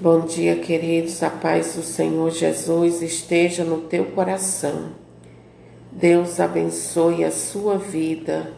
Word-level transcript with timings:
Bom 0.00 0.20
dia, 0.20 0.54
queridos. 0.54 1.24
A 1.24 1.28
paz 1.28 1.74
do 1.74 1.82
Senhor 1.82 2.30
Jesus 2.30 3.02
esteja 3.02 3.64
no 3.64 3.80
teu 3.80 4.04
coração. 4.04 4.92
Deus 5.90 6.38
abençoe 6.38 7.24
a 7.24 7.32
sua 7.32 7.78
vida, 7.78 8.52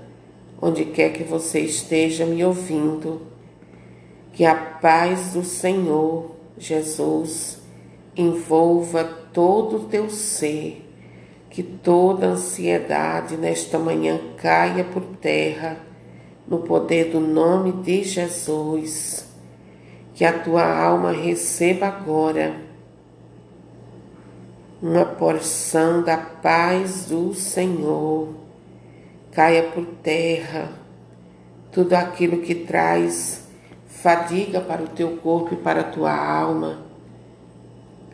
onde 0.61 0.85
quer 0.85 1.15
que 1.15 1.25
você 1.25 1.61
esteja 1.61 2.27
me 2.27 2.45
ouvindo. 2.45 3.23
Que 4.35 4.45
a 4.45 4.55
paz 4.55 5.33
do 5.33 5.43
Senhor 5.43 6.33
Jesus 6.59 7.59
envolva 8.15 9.03
todo 9.33 9.77
o 9.77 9.85
teu 9.85 10.11
ser, 10.11 10.87
que 11.49 11.63
toda 11.63 12.27
ansiedade 12.27 13.39
nesta 13.39 13.79
manhã 13.79 14.21
caia 14.37 14.85
por 14.85 15.03
terra, 15.17 15.79
no 16.47 16.59
poder 16.59 17.07
do 17.07 17.19
nome 17.19 17.73
de 17.73 18.05
Jesus 18.05 19.30
que 20.21 20.25
a 20.27 20.39
tua 20.39 20.71
alma 20.71 21.13
receba 21.13 21.87
agora 21.87 22.55
uma 24.83 25.03
porção 25.03 26.03
da 26.03 26.19
paz 26.19 27.07
do 27.07 27.33
Senhor. 27.33 28.29
Caia 29.33 29.63
por 29.71 29.87
terra 30.03 30.73
tudo 31.73 31.95
aquilo 31.95 32.43
que 32.43 32.55
traz 32.55 33.49
fadiga 33.87 34.61
para 34.61 34.83
o 34.83 34.89
teu 34.89 35.17
corpo 35.17 35.55
e 35.55 35.57
para 35.57 35.81
a 35.81 35.91
tua 35.91 36.15
alma. 36.15 36.83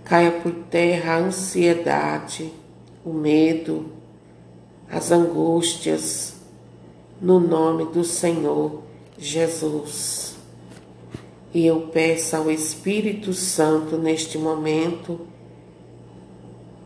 Caia 0.04 0.30
por 0.30 0.52
terra 0.70 1.14
a 1.14 1.18
ansiedade, 1.18 2.52
o 3.04 3.12
medo, 3.12 3.86
as 4.88 5.10
angústias, 5.10 6.36
no 7.20 7.40
nome 7.40 7.86
do 7.86 8.04
Senhor 8.04 8.84
Jesus. 9.18 10.35
E 11.56 11.66
eu 11.66 11.88
peço 11.90 12.36
ao 12.36 12.50
Espírito 12.50 13.32
Santo 13.32 13.96
neste 13.96 14.36
momento 14.36 15.26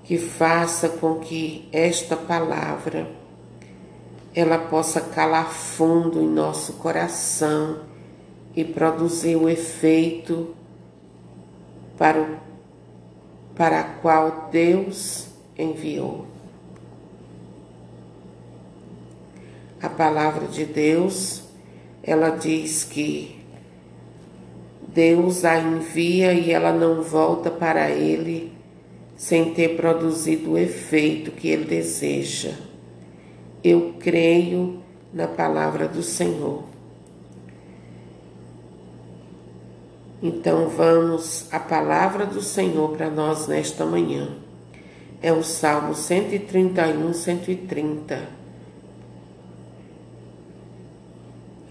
que 0.05 0.17
faça 0.17 0.89
com 0.89 1.17
que 1.19 1.69
esta 1.73 2.17
palavra 2.17 3.11
ela 4.33 4.59
possa 4.59 5.01
calar 5.01 5.51
fundo 5.51 6.23
em 6.23 6.29
nosso 6.29 6.75
coração 6.75 7.81
e 8.55 8.65
produzir 8.65 9.35
o 9.35 9.49
efeito 9.49 10.55
para 11.99 12.21
o 12.21 12.39
para 13.57 13.81
a 13.81 13.85
qual 13.85 14.51
Deus 14.53 15.27
enviou. 15.59 16.27
A 19.83 19.89
palavra 19.89 20.47
de 20.47 20.65
Deus, 20.65 21.43
ela 22.05 22.31
diz 22.31 22.85
que 22.85 23.40
Deus 24.95 25.45
a 25.45 25.59
envia 25.59 26.33
e 26.33 26.51
ela 26.51 26.73
não 26.73 27.03
volta 27.03 27.51
para 27.51 27.91
ele 27.91 28.53
sem 29.17 29.53
ter 29.53 29.77
produzido 29.77 30.53
o 30.53 30.59
efeito 30.59 31.31
que 31.31 31.49
ele 31.49 31.65
deseja. 31.65 32.55
Eu 33.63 33.95
creio 34.01 34.83
na 35.13 35.29
palavra 35.29 35.87
do 35.87 36.03
Senhor. 36.03 36.65
Então 40.23 40.69
vamos 40.69 41.47
à 41.53 41.59
palavra 41.61 42.27
do 42.27 42.43
Senhor 42.43 42.91
para 42.97 43.11
nós 43.11 43.47
nesta 43.47 43.85
manhã. 43.85 44.37
É 45.23 45.33
o 45.33 45.43
Salmo 45.43 45.95
131, 45.95 47.13
130. 47.13 48.29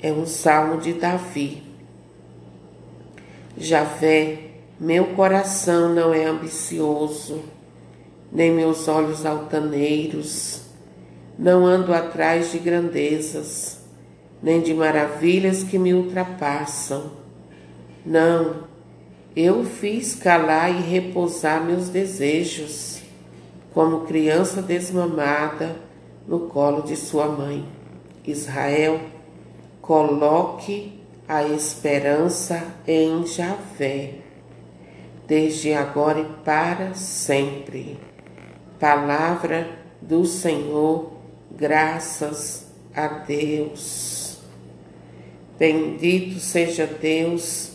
É 0.01 0.11
um 0.11 0.25
salmo 0.25 0.79
de 0.79 0.93
Davi. 0.93 1.68
Javé, 3.61 4.39
meu 4.79 5.07
coração 5.07 5.93
não 5.93 6.13
é 6.13 6.23
ambicioso, 6.23 7.43
nem 8.31 8.53
meus 8.53 8.87
olhos 8.87 9.25
altaneiros. 9.25 10.61
Não 11.37 11.65
ando 11.65 11.93
atrás 11.93 12.53
de 12.53 12.57
grandezas, 12.57 13.81
nem 14.41 14.61
de 14.61 14.73
maravilhas 14.73 15.61
que 15.61 15.77
me 15.77 15.93
ultrapassam. 15.93 17.11
Não, 18.05 18.63
eu 19.35 19.65
fiz 19.65 20.15
calar 20.15 20.71
e 20.71 20.81
repousar 20.81 21.61
meus 21.61 21.89
desejos, 21.89 23.01
como 23.73 24.05
criança 24.05 24.61
desmamada 24.61 25.75
no 26.25 26.47
colo 26.47 26.81
de 26.83 26.95
sua 26.95 27.27
mãe. 27.27 27.65
Israel, 28.25 29.01
coloque 29.81 30.98
a 31.29 31.43
esperança 31.43 32.73
em 32.87 33.23
Javé, 33.27 34.15
desde 35.27 35.73
agora 35.73 36.21
e 36.21 36.25
para 36.43 36.95
sempre. 36.95 37.99
Palavra 38.79 39.77
do 40.01 40.25
Senhor, 40.25 41.13
graças 41.51 42.65
a 42.95 43.07
Deus. 43.07 44.39
Bendito 45.59 46.39
seja 46.39 46.87
Deus 46.87 47.73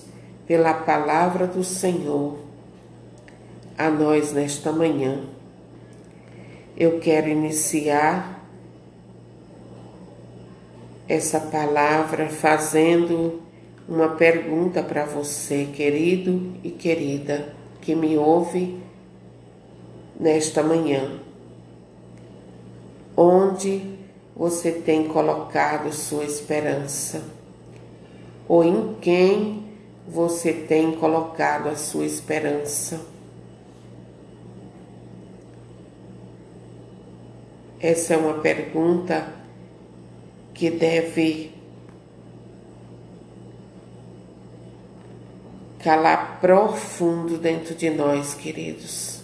pela 0.49 0.75
palavra 0.75 1.47
do 1.47 1.63
Senhor 1.63 2.41
a 3.79 3.89
nós 3.89 4.33
nesta 4.33 4.73
manhã. 4.73 5.29
Eu 6.77 6.99
quero 6.99 7.29
iniciar 7.29 8.44
essa 11.09 11.39
palavra 11.39 12.29
fazendo 12.29 13.43
uma 13.89 14.11
pergunta 14.11 14.83
para 14.83 15.05
você, 15.05 15.67
querido 15.67 16.55
e 16.63 16.71
querida, 16.71 17.55
que 17.81 17.95
me 17.95 18.17
ouve 18.17 18.81
nesta 20.19 20.63
manhã. 20.63 21.21
Onde 23.17 23.99
você 24.35 24.73
tem 24.73 25.07
colocado 25.07 25.93
sua 25.93 26.25
esperança? 26.25 27.23
Ou 28.49 28.65
em 28.65 28.95
quem 29.01 29.65
você 30.09 30.53
tem 30.53 30.93
colocado 30.93 31.69
a 31.69 31.77
sua 31.77 32.05
esperança? 32.05 33.01
Essa 37.79 38.15
é 38.15 38.17
uma 38.17 38.39
pergunta 38.41 39.44
que 40.55 40.71
deve 40.71 41.53
calar 45.81 46.41
profundo 46.41 47.37
dentro 47.37 47.75
de 47.75 47.91
nós, 47.91 48.33
queridos. 48.33 49.21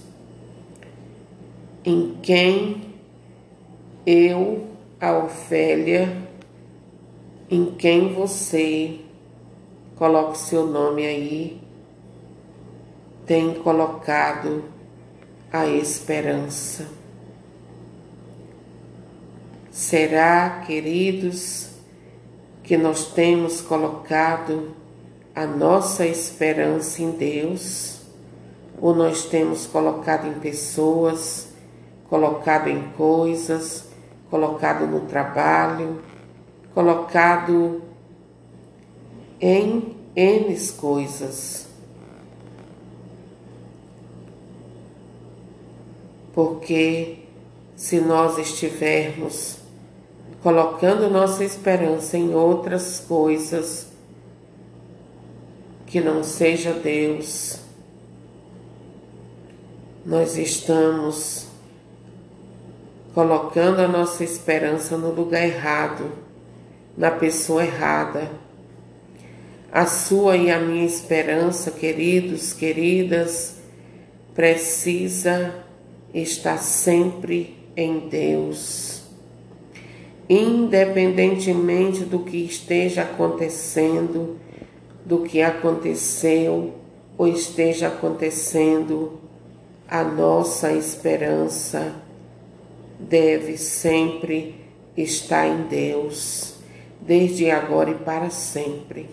Em 1.84 2.18
quem 2.20 2.92
eu, 4.04 4.66
a 5.00 5.16
Ofélia, 5.16 6.28
em 7.50 7.74
quem 7.76 8.12
você, 8.12 9.00
coloque 9.96 10.36
seu 10.36 10.66
nome 10.66 11.06
aí, 11.06 11.60
tem 13.24 13.54
colocado 13.54 14.64
a 15.52 15.66
esperança. 15.66 16.99
Será, 19.70 20.64
queridos, 20.66 21.70
que 22.64 22.76
nós 22.76 23.12
temos 23.12 23.60
colocado 23.60 24.74
a 25.32 25.46
nossa 25.46 26.04
esperança 26.04 27.00
em 27.02 27.12
Deus, 27.12 28.00
ou 28.80 28.94
nós 28.94 29.26
temos 29.26 29.66
colocado 29.66 30.26
em 30.26 30.40
pessoas, 30.40 31.50
colocado 32.08 32.68
em 32.68 32.82
coisas, 32.96 33.84
colocado 34.28 34.86
no 34.86 35.02
trabalho, 35.02 36.02
colocado 36.74 37.82
em 39.40 39.96
N 40.16 40.56
coisas. 40.76 41.68
Porque 46.32 47.18
se 47.76 48.00
nós 48.00 48.36
estivermos 48.36 49.59
colocando 50.42 51.10
nossa 51.10 51.44
esperança 51.44 52.16
em 52.16 52.34
outras 52.34 53.00
coisas, 53.00 53.88
que 55.86 56.00
não 56.00 56.22
seja 56.22 56.72
Deus, 56.72 57.58
nós 60.04 60.36
estamos 60.36 61.46
colocando 63.12 63.80
a 63.80 63.88
nossa 63.88 64.24
esperança 64.24 64.96
no 64.96 65.12
lugar 65.12 65.42
errado, 65.42 66.10
na 66.96 67.10
pessoa 67.10 67.64
errada. 67.64 68.30
A 69.72 69.86
sua 69.86 70.36
e 70.36 70.50
a 70.50 70.58
minha 70.58 70.84
esperança, 70.84 71.70
queridos, 71.70 72.52
queridas, 72.52 73.56
precisa 74.34 75.54
estar 76.14 76.58
sempre 76.58 77.56
em 77.76 78.08
Deus. 78.08 78.99
Independentemente 80.32 82.04
do 82.04 82.20
que 82.20 82.36
esteja 82.36 83.02
acontecendo, 83.02 84.38
do 85.04 85.24
que 85.24 85.42
aconteceu 85.42 86.72
ou 87.18 87.26
esteja 87.26 87.88
acontecendo, 87.88 89.18
a 89.88 90.04
nossa 90.04 90.72
esperança 90.72 91.96
deve 92.96 93.58
sempre 93.58 94.54
estar 94.96 95.48
em 95.48 95.62
Deus, 95.64 96.54
desde 97.00 97.50
agora 97.50 97.90
e 97.90 97.96
para 97.96 98.30
sempre. 98.30 99.10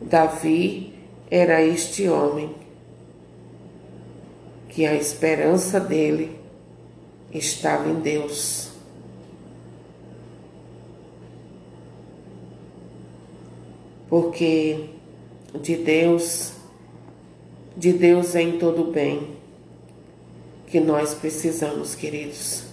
Davi 0.00 0.92
era 1.30 1.62
este 1.62 2.08
homem 2.08 2.52
que 4.68 4.84
a 4.84 4.92
esperança 4.92 5.78
dele 5.78 6.41
estava 7.32 7.88
em 7.88 8.00
Deus. 8.00 8.70
Porque 14.08 14.90
de 15.60 15.76
Deus, 15.76 16.52
de 17.76 17.92
Deus 17.92 18.34
é 18.34 18.42
em 18.42 18.58
todo 18.58 18.92
bem 18.92 19.36
que 20.66 20.80
nós 20.80 21.14
precisamos, 21.14 21.94
queridos. 21.94 22.64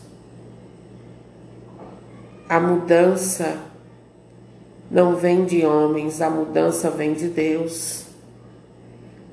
A 2.48 2.60
mudança 2.60 3.62
não 4.90 5.16
vem 5.16 5.46
de 5.46 5.66
homens, 5.66 6.22
a 6.22 6.30
mudança 6.30 6.90
vem 6.90 7.14
de 7.14 7.28
Deus. 7.28 8.06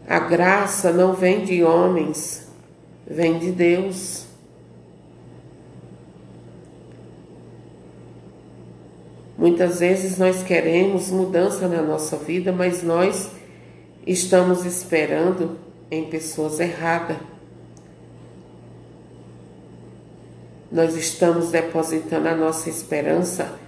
A 0.06 0.18
graça 0.18 0.92
não 0.92 1.14
vem 1.14 1.44
de 1.44 1.64
homens, 1.64 2.46
vem 3.06 3.38
de 3.38 3.50
Deus. 3.50 4.26
Muitas 9.36 9.80
vezes 9.80 10.16
nós 10.16 10.42
queremos 10.42 11.10
mudança 11.10 11.68
na 11.68 11.82
nossa 11.82 12.16
vida, 12.16 12.52
mas 12.52 12.82
nós 12.82 13.30
estamos 14.06 14.64
esperando 14.64 15.58
em 15.90 16.04
pessoas 16.04 16.58
erradas. 16.58 17.18
Nós 20.72 20.96
estamos 20.96 21.50
depositando 21.50 22.28
a 22.28 22.34
nossa 22.34 22.70
esperança 22.70 23.58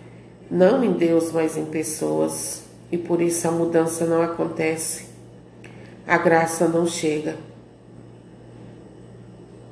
não 0.50 0.82
em 0.82 0.92
Deus, 0.92 1.30
mas 1.30 1.56
em 1.58 1.66
pessoas, 1.66 2.62
e 2.90 2.96
por 2.96 3.20
isso 3.20 3.46
a 3.46 3.50
mudança 3.50 4.06
não 4.06 4.22
acontece. 4.22 5.06
A 6.06 6.16
graça 6.16 6.66
não 6.66 6.86
chega. 6.86 7.36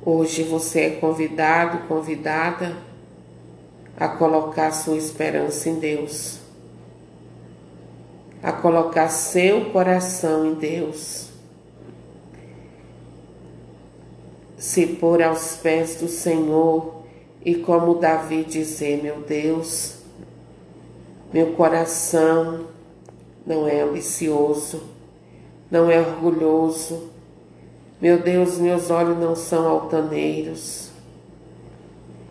Hoje 0.05 0.43
você 0.43 0.81
é 0.81 0.89
convidado, 0.91 1.87
convidada 1.87 2.77
a 3.97 4.07
colocar 4.07 4.71
sua 4.71 4.95
esperança 4.95 5.67
em 5.67 5.79
Deus, 5.79 6.37
a 8.43 8.51
colocar 8.51 9.09
seu 9.09 9.71
coração 9.71 10.45
em 10.45 10.53
Deus, 10.53 11.29
se 14.55 14.85
pôr 14.85 15.23
aos 15.23 15.55
pés 15.57 15.95
do 15.95 16.07
Senhor 16.07 17.01
e, 17.43 17.55
como 17.55 17.95
Davi, 17.95 18.43
dizer: 18.43 19.01
Meu 19.01 19.21
Deus, 19.21 19.97
meu 21.33 21.53
coração 21.53 22.67
não 23.45 23.67
é 23.67 23.81
ambicioso, 23.81 24.83
não 25.71 25.89
é 25.89 25.99
orgulhoso. 25.99 27.09
Meu 27.99 28.21
Deus, 28.21 28.59
meus 28.59 28.91
olhos 28.91 29.17
não 29.17 29.35
são 29.35 29.67
altaneiros. 29.67 30.91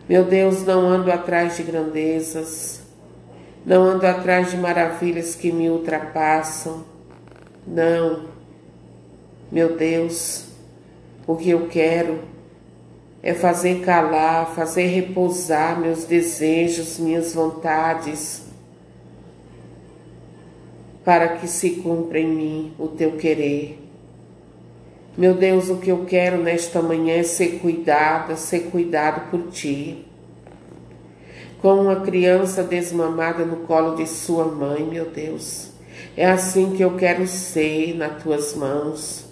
Meu 0.09 0.25
Deus, 0.25 0.65
não 0.65 0.87
ando 0.87 1.11
atrás 1.11 1.57
de 1.57 1.65
grandezas, 1.65 2.81
não 3.65 3.83
ando 3.83 4.07
atrás 4.07 4.51
de 4.51 4.57
maravilhas 4.57 5.35
que 5.35 5.51
me 5.51 5.69
ultrapassam. 5.69 6.85
Não, 7.67 8.27
meu 9.51 9.77
Deus, 9.77 10.47
o 11.27 11.35
que 11.35 11.51
eu 11.51 11.67
quero 11.67 12.21
é 13.23 13.35
fazer 13.35 13.85
calar, 13.85 14.55
fazer 14.55 14.87
repousar 14.87 15.81
meus 15.81 16.05
desejos, 16.05 16.99
minhas 16.99 17.35
vontades 17.35 18.47
para 21.05 21.29
que 21.37 21.47
se 21.47 21.71
cumpra 21.71 22.19
em 22.19 22.29
mim 22.29 22.75
o 22.79 22.89
teu 22.89 23.17
querer. 23.17 23.86
Meu 25.17 25.33
Deus, 25.33 25.71
o 25.71 25.79
que 25.79 25.91
eu 25.91 26.05
quero 26.05 26.37
nesta 26.43 26.83
manhã 26.83 27.15
é 27.15 27.23
ser 27.23 27.59
cuidada, 27.61 28.37
ser 28.37 28.65
cuidado 28.71 29.31
por 29.31 29.49
ti. 29.49 30.05
Como 31.59 31.83
uma 31.83 32.01
criança 32.01 32.63
desmamada 32.63 33.43
no 33.45 33.59
colo 33.67 33.97
de 33.97 34.07
sua 34.07 34.45
mãe, 34.45 34.85
meu 34.85 35.07
Deus. 35.07 35.71
É 36.15 36.27
assim 36.27 36.75
que 36.77 36.85
eu 36.85 36.97
quero 36.97 37.27
ser 37.27 37.97
nas 37.97 38.23
tuas 38.23 38.55
mãos. 38.55 39.25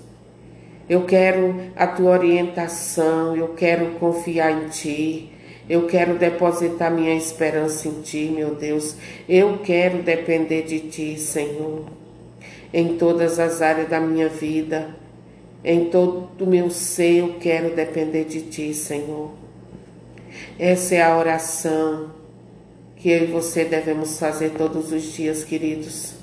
Eu 0.88 1.04
quero 1.04 1.54
a 1.76 1.86
tua 1.86 2.12
orientação, 2.12 3.36
eu 3.36 3.48
quero 3.48 3.98
confiar 3.98 4.52
em 4.52 4.68
ti. 4.68 5.30
Eu 5.68 5.86
quero 5.86 6.18
depositar 6.18 6.90
minha 6.90 7.14
esperança 7.14 7.88
em 7.88 8.02
Ti, 8.02 8.30
meu 8.34 8.54
Deus. 8.54 8.96
Eu 9.26 9.60
quero 9.64 10.02
depender 10.02 10.62
de 10.62 10.80
Ti, 10.80 11.18
Senhor, 11.18 11.86
em 12.70 12.98
todas 12.98 13.38
as 13.38 13.62
áreas 13.62 13.88
da 13.88 13.98
minha 13.98 14.28
vida. 14.28 15.03
Em 15.64 15.86
todo 15.86 16.44
o 16.44 16.46
meu 16.46 16.68
ser, 16.70 17.20
eu 17.20 17.38
quero 17.40 17.74
depender 17.74 18.24
de 18.24 18.42
Ti, 18.42 18.74
Senhor. 18.74 19.30
Essa 20.58 20.96
é 20.96 21.02
a 21.02 21.16
oração 21.16 22.10
que 22.96 23.08
eu 23.08 23.24
e 23.24 23.26
você 23.26 23.64
devemos 23.64 24.18
fazer 24.18 24.50
todos 24.50 24.92
os 24.92 25.02
dias, 25.02 25.42
queridos, 25.42 26.14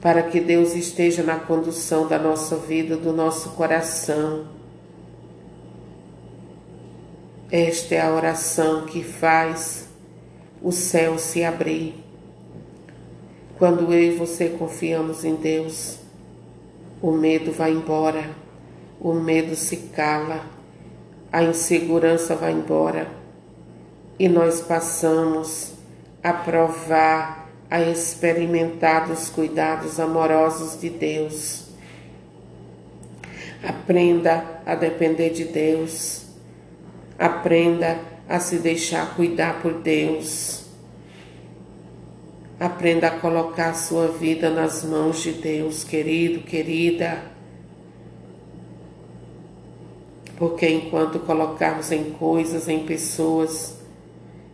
para 0.00 0.22
que 0.22 0.40
Deus 0.40 0.74
esteja 0.74 1.22
na 1.22 1.38
condução 1.38 2.08
da 2.08 2.18
nossa 2.18 2.56
vida, 2.56 2.96
do 2.96 3.12
nosso 3.12 3.50
coração 3.50 4.46
esta 7.56 7.94
é 7.94 8.00
a 8.00 8.12
oração 8.12 8.84
que 8.84 9.00
faz 9.04 9.86
o 10.60 10.72
céu 10.72 11.16
se 11.18 11.44
abrir. 11.44 11.94
Quando 13.56 13.92
eu 13.92 14.12
e 14.12 14.16
você 14.16 14.48
confiamos 14.48 15.24
em 15.24 15.36
Deus, 15.36 16.00
o 17.04 17.12
medo 17.12 17.52
vai 17.52 17.72
embora, 17.72 18.30
o 19.00 19.12
medo 19.12 19.54
se 19.54 19.76
cala, 19.94 20.46
a 21.32 21.42
insegurança 21.42 22.34
vai 22.34 22.52
embora 22.52 23.08
e 24.18 24.28
nós 24.28 24.60
passamos 24.60 25.72
a 26.22 26.32
provar, 26.32 27.50
a 27.70 27.80
experimentar 27.82 29.10
os 29.10 29.28
cuidados 29.28 29.98
amorosos 29.98 30.80
de 30.80 30.88
Deus. 30.88 31.68
Aprenda 33.62 34.62
a 34.64 34.74
depender 34.74 35.30
de 35.30 35.44
Deus 35.44 36.24
Aprenda 37.18 38.00
a 38.28 38.40
se 38.40 38.58
deixar 38.58 39.14
cuidar 39.14 39.62
por 39.62 39.74
Deus. 39.74 40.63
Aprenda 42.58 43.08
a 43.08 43.18
colocar 43.18 43.70
a 43.70 43.74
sua 43.74 44.08
vida 44.08 44.48
nas 44.48 44.84
mãos 44.84 45.22
de 45.22 45.32
Deus, 45.32 45.82
querido, 45.82 46.40
querida. 46.42 47.22
Porque 50.36 50.68
enquanto 50.68 51.18
colocarmos 51.20 51.90
em 51.90 52.10
coisas, 52.12 52.68
em 52.68 52.84
pessoas, 52.86 53.78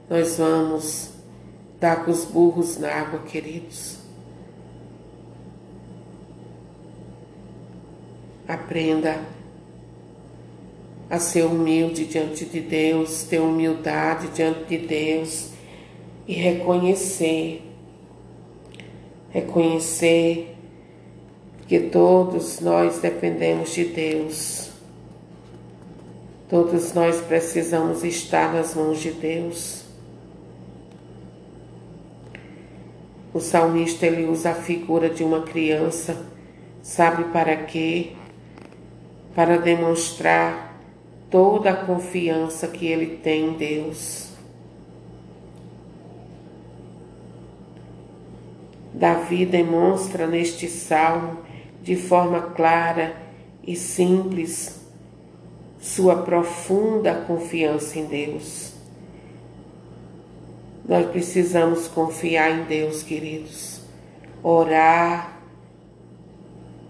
nós 0.08 0.38
vamos 0.38 1.10
dar 1.78 2.04
com 2.04 2.10
os 2.10 2.24
burros 2.24 2.78
na 2.78 2.92
água, 2.92 3.20
queridos. 3.20 3.98
Aprenda 8.46 9.20
a 11.08 11.18
ser 11.18 11.44
humilde 11.44 12.06
diante 12.06 12.44
de 12.44 12.60
Deus, 12.60 13.24
ter 13.24 13.40
humildade 13.40 14.28
diante 14.28 14.64
de 14.64 14.78
Deus 14.86 15.50
e 16.26 16.34
reconhecer, 16.34 17.69
reconhecer 19.30 20.56
que 21.66 21.80
todos 21.80 22.60
nós 22.60 22.98
dependemos 22.98 23.72
de 23.72 23.84
Deus. 23.84 24.70
Todos 26.48 26.92
nós 26.92 27.20
precisamos 27.20 28.02
estar 28.02 28.52
nas 28.52 28.74
mãos 28.74 28.98
de 28.98 29.12
Deus. 29.12 29.84
O 33.32 33.38
salmista 33.38 34.04
ele 34.04 34.24
usa 34.24 34.50
a 34.50 34.54
figura 34.54 35.08
de 35.08 35.22
uma 35.22 35.42
criança, 35.42 36.26
sabe 36.82 37.24
para 37.32 37.56
quê? 37.56 38.14
Para 39.36 39.56
demonstrar 39.56 40.76
toda 41.30 41.70
a 41.70 41.84
confiança 41.84 42.66
que 42.66 42.84
ele 42.84 43.18
tem 43.18 43.50
em 43.50 43.52
Deus. 43.52 44.29
Davi 49.00 49.46
demonstra 49.46 50.26
neste 50.26 50.68
salmo 50.68 51.38
de 51.82 51.96
forma 51.96 52.42
clara 52.50 53.16
e 53.66 53.74
simples 53.74 54.78
sua 55.80 56.16
profunda 56.16 57.14
confiança 57.26 57.98
em 57.98 58.04
Deus. 58.04 58.74
Nós 60.86 61.06
precisamos 61.06 61.88
confiar 61.88 62.50
em 62.50 62.64
Deus, 62.64 63.02
queridos. 63.02 63.80
Orar, 64.42 65.40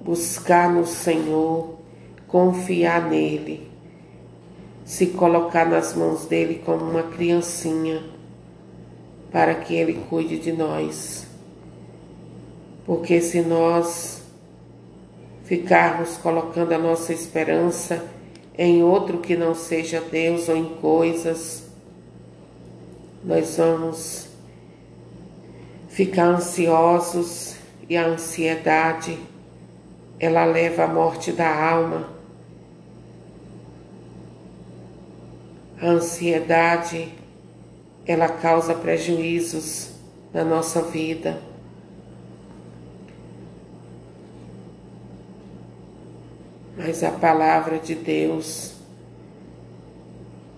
buscar 0.05 0.69
no 0.69 0.85
Senhor, 0.85 1.79
confiar 2.27 3.09
nele, 3.09 3.71
se 4.85 5.07
colocar 5.07 5.65
nas 5.65 5.95
mãos 5.95 6.27
dele 6.27 6.61
como 6.67 6.91
uma 6.91 7.05
criancinha, 7.05 8.03
para 9.31 9.55
que 9.55 9.77
ele 9.77 10.03
cuide 10.11 10.41
de 10.41 10.51
nós. 10.51 11.30
Porque 12.91 13.21
se 13.21 13.41
nós 13.41 14.21
ficarmos 15.45 16.17
colocando 16.17 16.73
a 16.73 16.79
nossa 16.79 17.13
esperança 17.13 18.05
em 18.59 18.83
outro 18.83 19.19
que 19.19 19.37
não 19.37 19.55
seja 19.55 20.01
Deus 20.01 20.49
ou 20.49 20.57
em 20.57 20.65
coisas, 20.65 21.69
nós 23.23 23.57
vamos 23.57 24.27
ficar 25.89 26.25
ansiosos 26.31 27.55
e 27.89 27.97
a 27.97 28.09
ansiedade 28.09 29.17
ela 30.19 30.45
leva 30.45 30.83
à 30.83 30.89
morte 30.89 31.31
da 31.31 31.49
alma. 31.49 32.09
A 35.81 35.87
ansiedade 35.87 37.15
ela 38.05 38.29
causa 38.29 38.75
prejuízos 38.75 39.93
na 40.35 40.43
nossa 40.43 40.83
vida. 40.83 41.50
Mas 46.83 47.05
a 47.05 47.11
palavra 47.11 47.79
de 47.79 47.95
Deus 47.95 48.73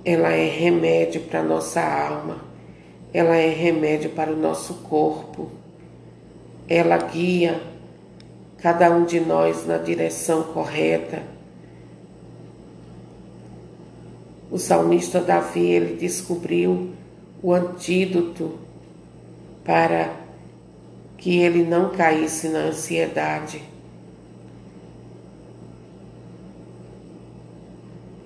ela 0.04 0.30
é 0.30 0.48
remédio 0.48 1.22
para 1.22 1.42
nossa 1.42 1.80
alma 1.80 2.52
ela 3.12 3.36
é 3.36 3.48
remédio 3.50 4.10
para 4.10 4.32
o 4.32 4.36
nosso 4.36 4.74
corpo, 4.74 5.50
ela 6.66 6.96
guia 6.96 7.60
cada 8.58 8.90
um 8.90 9.04
de 9.04 9.20
nós 9.20 9.66
na 9.66 9.76
direção 9.76 10.44
correta. 10.44 11.22
O 14.50 14.58
salmista 14.58 15.20
Davi, 15.20 15.60
ele 15.60 15.96
descobriu 15.96 16.90
o 17.42 17.52
antídoto 17.52 18.58
para 19.64 20.14
que 21.18 21.38
ele 21.38 21.64
não 21.64 21.90
caísse 21.90 22.48
na 22.48 22.60
ansiedade. 22.60 23.62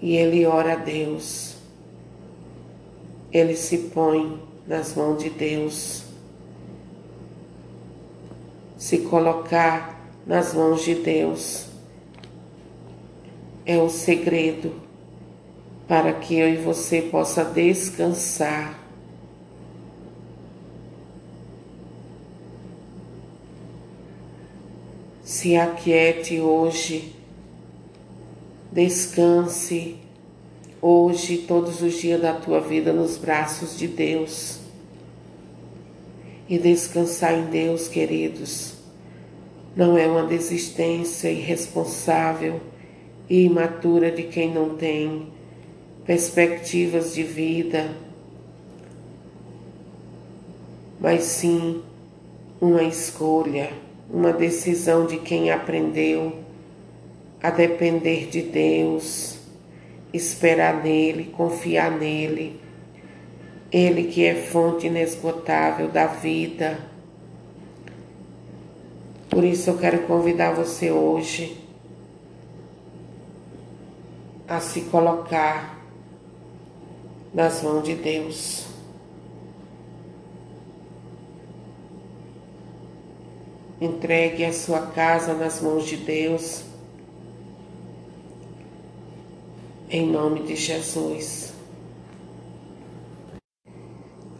E 0.01 0.17
ele 0.17 0.47
ora 0.47 0.75
a 0.75 0.77
Deus. 0.77 1.57
Ele 3.33 3.57
se 3.57 3.79
põe 3.79 4.41
nas 4.67 4.95
mãos 4.95 5.23
de 5.23 5.31
Deus. 5.31 6.05
Se 8.77 8.99
colocar 8.99 10.01
nas 10.27 10.55
mãos 10.55 10.83
de 10.83 10.95
Deus 10.95 11.67
é 13.65 13.79
o 13.79 13.89
segredo 13.89 14.73
para 15.89 16.13
que 16.13 16.37
eu 16.37 16.49
e 16.49 16.57
você 16.57 17.03
possa 17.03 17.45
descansar. 17.45 18.79
Se 25.25 25.57
aquiete 25.57 26.41
hoje, 26.41 27.15
descanse 28.77 29.97
hoje, 30.83 31.39
todos 31.39 31.81
os 31.81 31.95
dias 31.95 32.21
da 32.21 32.35
tua 32.35 32.61
vida, 32.61 32.93
nos 32.93 33.17
braços 33.17 33.75
de 33.75 33.89
Deus. 33.89 34.59
E 36.47 36.59
descansar 36.59 37.33
em 37.33 37.47
Deus, 37.47 37.89
queridos, 37.89 38.75
não 39.75 39.97
é 39.97 40.07
uma 40.07 40.25
desistência 40.25 41.31
irresponsável 41.31 42.61
e 43.31 43.45
imatura 43.45 44.11
de 44.11 44.25
quem 44.25 44.53
não 44.53 44.77
tem 44.77 45.27
perspectivas 46.05 47.15
de 47.15 47.23
vida, 47.23 47.91
mas 51.01 51.23
sim 51.25 51.83
uma 52.61 52.83
escolha, 52.83 53.71
uma 54.11 54.35
decisão 54.35 55.07
de 55.07 55.17
quem 55.17 55.51
aprendeu 55.51 56.46
a 57.43 57.51
depender 57.51 58.27
de 58.29 58.43
Deus 58.43 59.37
esperar 60.13 60.83
nele, 60.83 61.27
confiar 61.27 61.91
nele. 61.91 62.61
Ele 63.71 64.05
que 64.05 64.25
é 64.25 64.35
fonte 64.35 64.87
inesgotável 64.87 65.89
da 65.89 66.07
vida. 66.07 66.79
Por 69.29 69.45
isso 69.45 69.71
eu 69.71 69.79
quero 69.79 70.07
convidar 70.07 70.53
você 70.53 70.91
hoje 70.91 71.63
a 74.49 74.61
se 74.61 74.83
colocar 74.83 75.79
nas 77.35 77.63
mãos 77.63 77.83
de 77.83 77.95
Deus. 77.95 78.67
Entregue 83.79 84.45
a 84.45 84.53
sua 84.53 84.87
casa 84.87 85.35
nas 85.35 85.61
mãos 85.61 85.85
de 85.85 85.97
Deus. 85.99 86.76
Em 89.89 90.11
nome 90.11 90.43
de 90.43 90.57
Jesus. 90.57 91.53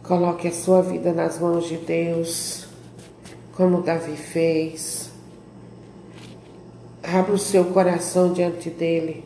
Coloque 0.03 0.47
a 0.47 0.51
sua 0.51 0.81
vida 0.81 1.13
nas 1.13 1.39
mãos 1.39 1.67
de 1.67 1.77
Deus, 1.77 2.67
como 3.55 3.81
Davi 3.81 4.15
fez. 4.15 5.09
Abra 7.01 7.33
o 7.33 7.37
seu 7.37 7.65
coração 7.65 8.33
diante 8.33 8.69
dele, 8.69 9.23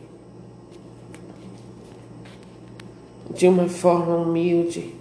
de 3.30 3.48
uma 3.48 3.68
forma 3.68 4.16
humilde, 4.16 4.94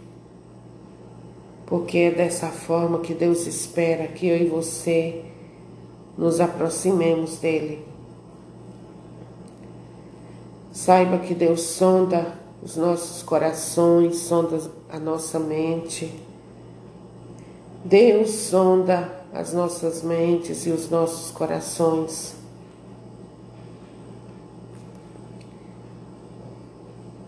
porque 1.68 2.00
é 2.00 2.12
dessa 2.12 2.48
forma 2.48 3.00
que 3.00 3.14
Deus 3.14 3.46
espera 3.46 4.08
que 4.08 4.28
eu 4.28 4.38
e 4.38 4.46
você 4.46 5.24
nos 6.18 6.40
aproximemos 6.40 7.38
dele. 7.38 7.91
Saiba 10.72 11.18
que 11.20 11.34
Deus 11.34 11.62
sonda 11.62 12.34
os 12.62 12.78
nossos 12.78 13.24
corações, 13.24 14.18
sonda 14.18 14.60
a 14.90 15.00
nossa 15.00 15.40
mente. 15.40 16.14
Deus 17.84 18.30
sonda 18.30 19.22
as 19.34 19.54
nossas 19.54 20.04
mentes 20.04 20.66
e 20.66 20.70
os 20.70 20.90
nossos 20.90 21.32
corações. 21.32 22.36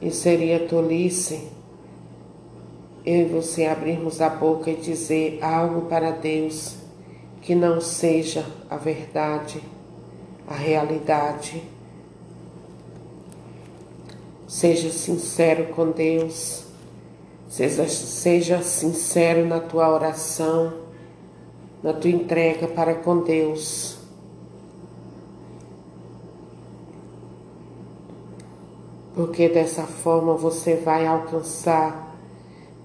E 0.01 0.11
seria 0.11 0.67
tolice 0.67 1.49
eu 3.05 3.21
e 3.21 3.25
você 3.25 3.65
abrirmos 3.65 4.21
a 4.21 4.29
boca 4.29 4.71
e 4.71 4.77
dizer 4.77 5.39
algo 5.41 5.87
para 5.89 6.11
Deus 6.11 6.75
que 7.41 7.53
não 7.53 7.81
seja 7.81 8.45
a 8.69 8.77
verdade, 8.77 9.61
a 10.47 10.53
realidade. 10.53 11.72
Seja 14.53 14.91
sincero 14.91 15.73
com 15.73 15.89
Deus. 15.89 16.63
Seja, 17.49 17.87
seja 17.87 18.61
sincero 18.61 19.47
na 19.47 19.59
tua 19.59 19.91
oração, 19.91 20.71
na 21.81 21.91
tua 21.91 22.11
entrega 22.11 22.67
para 22.67 22.93
com 22.93 23.21
Deus. 23.21 23.97
Porque 29.15 29.49
dessa 29.49 29.87
forma 29.87 30.35
você 30.35 30.75
vai 30.75 31.07
alcançar 31.07 32.15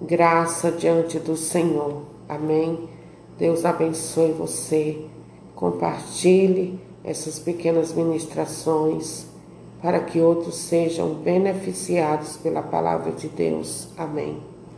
graça 0.01 0.73
diante 0.73 1.19
do 1.19 1.37
Senhor. 1.37 2.01
Amém? 2.27 2.89
Deus 3.37 3.67
abençoe 3.67 4.33
você. 4.33 5.05
Compartilhe 5.55 6.81
essas 7.05 7.39
pequenas 7.39 7.93
ministrações 7.93 9.29
para 9.81 10.01
que 10.01 10.21
outros 10.21 10.57
sejam 10.57 11.15
beneficiados 11.15 12.37
pela 12.37 12.63
palavra 12.63 13.13
de 13.13 13.29
Deus. 13.29 13.89
Amém. 13.97 14.58